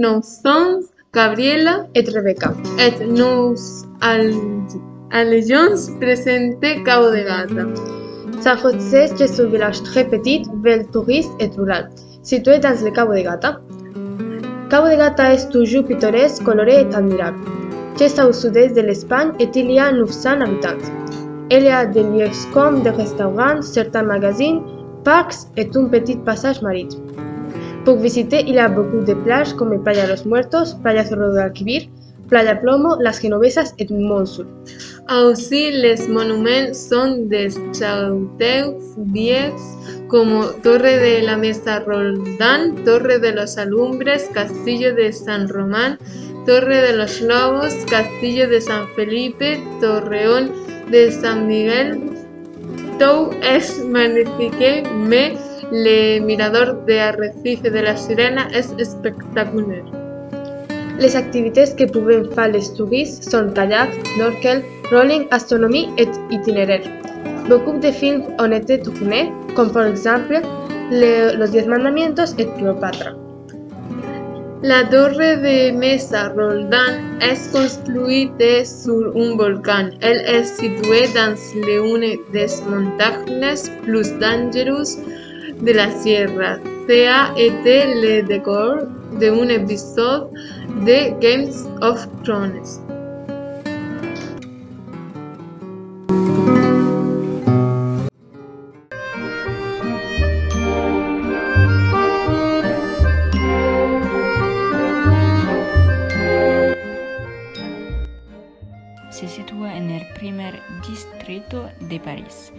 [0.00, 0.80] nous sommes
[1.12, 2.54] Gabriela et Rebecca.
[2.78, 3.54] et nous
[4.00, 7.64] allions presente Cabo de Gata.
[8.40, 11.90] San José est un village très petit, belle touriste et rural,
[12.22, 13.60] situé dans le Cabo de Gata.
[14.70, 17.40] Cabo de Gata est toujours pittoresque, coloré et admirable.
[17.96, 20.78] C'est au sud-est de l'Espagne et il y a 900 habitants.
[21.50, 24.62] Il y a des lieux comme des restaurants, certains magasins,
[25.04, 27.29] parcs et un petit passage maritime.
[27.84, 31.40] Pour visiter, il y a beaucoup de plages comme Playa Los Muertos, Playa Cerro de
[31.40, 31.88] Alquivir,
[32.28, 34.46] Playa Plomo, Las Genovesas et Monsul.
[35.10, 39.52] Aussi, les monuments sont des châteaux vieux
[40.08, 45.98] como Torre de la Mesa Roldán, Torre de los Alumbres, Castillo de San Román,
[46.46, 50.52] Torre de los Lobos, Castillo de San Felipe, Torreón
[50.90, 51.98] de San Miguel.
[52.98, 54.84] Tout es magnifique,
[55.72, 59.84] le mirador de Arrecife de la Sirena es espectaculaire.
[60.98, 66.82] Les activités que peuvent faire les touristes sont kayak, snorkel, rolling, astronomie et itinéraire.
[67.48, 70.40] Beaucoup de films ont été tournés, comme par exemple
[70.90, 73.12] le- Los Diez Mandamientos et Cleopatra.
[74.62, 79.92] La torre de Mesa Roldán es construida sur un volcán.
[80.02, 84.98] Elle est située dans l'une des montagnes plus dangereuses
[85.62, 86.56] de la Sierra.
[86.88, 88.78] Ça a été le décor
[89.20, 90.30] d'un épisode
[90.86, 92.80] de Games of Thrones.
[109.20, 112.52] se sitúa en el primer distrito de París.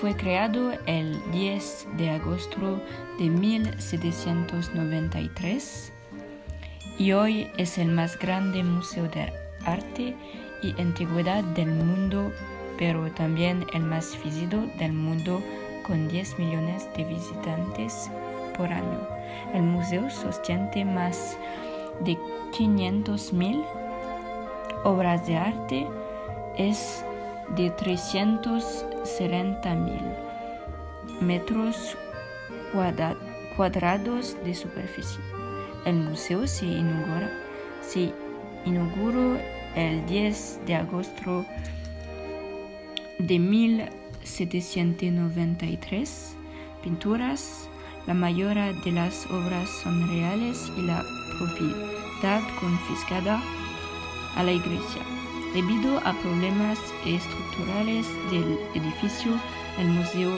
[0.00, 2.80] Fue creado el 10 de agosto
[3.18, 5.92] de 1793
[6.98, 9.32] y hoy es el más grande museo de
[9.64, 10.14] arte
[10.62, 12.32] y antigüedad del mundo,
[12.78, 15.40] pero también el más visitado del mundo
[15.86, 18.10] con 10 millones de visitantes
[18.56, 19.06] por año.
[19.54, 21.38] El museo sostiene más
[22.04, 22.18] de
[22.52, 23.64] 500.000
[24.84, 25.86] obras de arte
[26.56, 27.04] es
[27.56, 30.00] de 370 mil
[31.20, 31.96] metros
[32.72, 33.16] cuadra-
[33.56, 35.20] cuadrados de superficie.
[35.84, 36.66] El museo se
[37.82, 38.12] se
[38.64, 39.36] inauguró
[39.74, 41.44] el 10 de agosto
[43.18, 46.36] de 1793.
[46.82, 47.68] Pinturas,
[48.06, 51.04] la mayoría de las obras son reales y la
[51.38, 53.42] propiedad confiscada
[54.36, 55.02] a la iglesia.
[55.54, 59.38] Debido a problemas estructurales del edificio,
[59.78, 60.32] el museo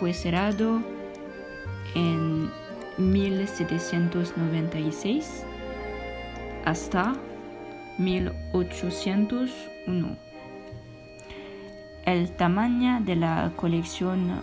[0.00, 0.82] fue cerrado
[1.94, 2.50] en
[2.98, 5.44] 1796
[6.64, 7.14] hasta
[7.98, 10.16] 1801.
[12.04, 14.42] El tamaño de la colección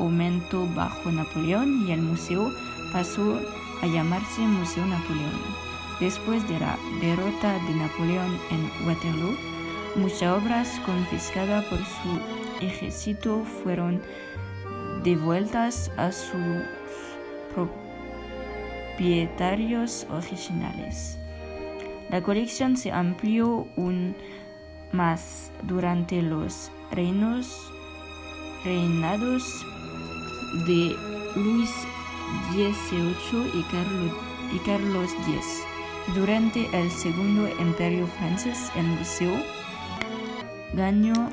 [0.00, 2.50] aumentó bajo Napoleón y el museo
[2.92, 3.38] pasó
[3.82, 5.71] a llamarse Museo Napoleón.
[6.02, 9.36] Después de la derrota de Napoleón en Waterloo,
[9.94, 12.18] muchas obras confiscadas por su
[12.60, 14.02] ejército fueron
[15.04, 16.34] devueltas a sus
[18.96, 21.18] propietarios originales.
[22.10, 24.16] La colección se amplió aún
[24.90, 27.46] más durante los reinados
[30.66, 30.96] de
[31.36, 31.70] Luis
[32.50, 33.52] XVIII
[34.52, 35.71] y Carlos X.
[36.14, 39.32] Durante el Segundo Imperio francés, el museo
[40.74, 41.30] ganó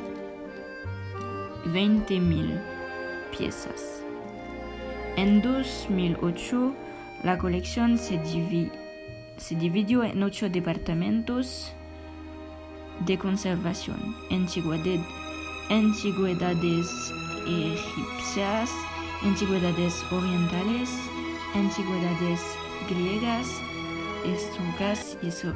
[1.65, 2.61] 20.000
[3.37, 4.03] piezas.
[5.17, 6.73] En 2008,
[7.23, 8.71] la colección se, divi-
[9.37, 11.73] se dividió en ocho departamentos
[13.05, 15.03] de conservación, antigüedad-
[15.69, 16.87] antigüedades
[17.47, 18.69] egipcias,
[19.23, 20.89] antigüedades orientales,
[21.55, 22.41] antigüedades
[22.89, 23.47] griegas,
[25.31, 25.53] so-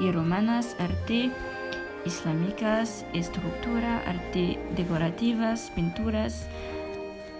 [0.00, 1.30] y romanas, arte
[2.04, 6.46] islámicas, estructura, arte decorativas, pinturas,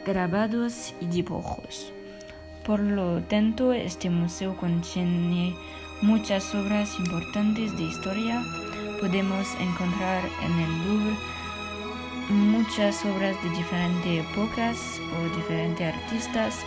[0.04, 1.92] grabados y dibujos.
[2.64, 5.54] Por lo tanto, este museo contiene
[6.02, 8.42] muchas obras importantes de historia.
[9.00, 11.16] Podemos encontrar en el Louvre
[12.28, 16.58] muchas obras de diferentes épocas o diferentes artistas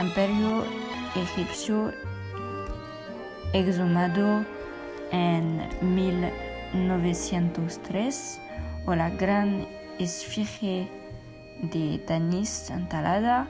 [0.00, 0.64] imperio
[1.16, 1.92] egipcio
[3.52, 4.44] exhumado
[5.10, 5.68] en
[6.72, 8.40] 1903
[8.86, 9.66] o la gran
[9.98, 10.88] esfinge
[11.62, 13.46] de Tanis entalada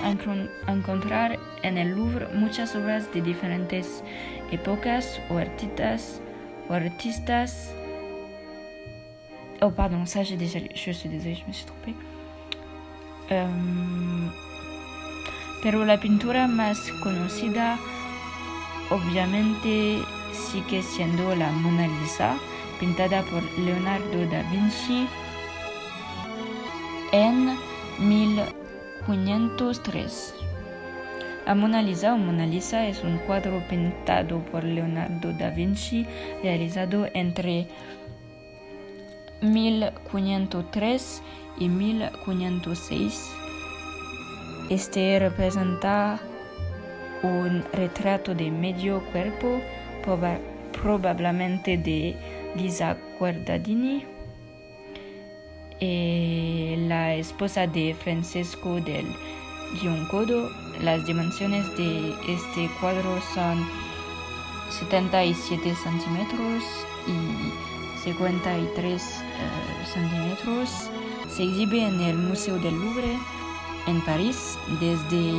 [0.67, 4.03] encontrar en el Louvre muchas obras de diferentes
[4.51, 6.21] épocas o artistas.
[6.69, 7.73] O artistas
[9.61, 10.59] oh, pardon, ça j'ai déjà.
[10.73, 11.95] Je suis je me suis trompée.
[13.31, 13.47] Euh,
[15.63, 17.77] pero la pintura más conocida
[18.89, 19.99] obviamente
[20.33, 22.37] sigue siendo la Mona Lisa,
[22.79, 25.05] pintada por Leonardo da Vinci
[27.11, 27.57] en
[27.99, 30.35] 1503.
[31.45, 36.07] La Mona Lisa o Mona Lisa es un cuadro pintado por Leonardo da Vinci
[36.43, 37.67] realizado entre
[39.41, 41.21] 1503
[41.59, 43.41] y 1506
[44.71, 46.17] este representa
[47.23, 49.59] un retrato de medio cuerpo,
[50.03, 52.15] probablemente de
[52.55, 54.03] Lisa Guardadini,
[55.79, 59.05] eh, la esposa de Francesco del
[59.79, 60.49] Giuncodo.
[60.81, 63.65] Las dimensiones de este cuadro son
[64.69, 66.63] 77 centímetros
[67.07, 70.89] y 53 eh, centímetros.
[71.29, 73.17] Se exhibe en el Museo del Louvre
[73.87, 75.31] en París desde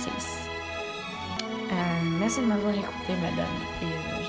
[0.00, 0.50] 1796.
[1.72, 3.46] Euh, merci de m'avoir écouté, madame,
[3.82, 4.19] et